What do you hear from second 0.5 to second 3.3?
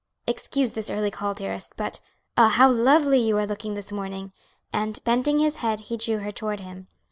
this early call, dearest, but ah, how lovely